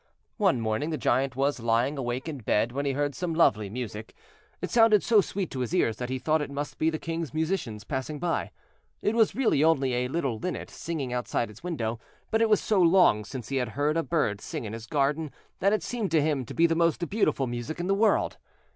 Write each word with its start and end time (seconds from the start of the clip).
One 0.37 0.59
morning 0.59 0.89
the 0.89 0.97
Giant 0.97 1.35
was 1.35 1.59
lying 1.59 1.95
awake 1.95 2.27
in 2.27 2.39
bed 2.39 2.71
when 2.71 2.87
he 2.87 2.93
heard 2.93 3.13
some 3.13 3.35
lovely 3.35 3.69
music. 3.69 4.15
It 4.59 4.71
sounded 4.71 5.03
so 5.03 5.21
sweet 5.21 5.51
to 5.51 5.59
his 5.59 5.75
ears 5.75 5.97
that 5.97 6.09
he 6.09 6.17
thought 6.17 6.41
it 6.41 6.49
must 6.49 6.79
be 6.79 6.89
the 6.89 6.97
King's 6.97 7.35
musicians 7.35 7.83
passing 7.83 8.17
by. 8.17 8.49
It 9.03 9.13
was 9.13 9.35
really 9.35 9.63
only 9.63 9.93
a 9.93 10.07
little 10.07 10.39
linnet 10.39 10.71
singing 10.71 11.13
outside 11.13 11.49
his 11.49 11.61
window, 11.61 11.99
but 12.31 12.41
it 12.41 12.49
was 12.49 12.59
so 12.59 12.81
long 12.81 13.23
since 13.23 13.49
he 13.49 13.57
had 13.57 13.69
heard 13.69 13.95
a 13.95 14.01
bird 14.01 14.41
sing 14.41 14.65
in 14.65 14.73
his 14.73 14.87
garden 14.87 15.29
that 15.59 15.71
it 15.71 15.83
seemed 15.83 16.09
to 16.13 16.21
him 16.23 16.45
to 16.45 16.55
be 16.55 16.65
the 16.65 16.73
most 16.73 17.07
beautiful 17.07 17.45
music 17.45 17.79
in 17.79 17.85
the 17.85 17.93
world. 17.93 18.37